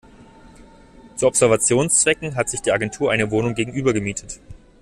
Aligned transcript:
Zu 1.15 1.27
Observationszwecken 1.27 2.35
hat 2.35 2.49
sich 2.49 2.63
die 2.63 2.71
Agentur 2.71 3.11
eine 3.11 3.29
Wohnung 3.29 3.53
gegenüber 3.53 3.93
gemietet. 3.93 4.39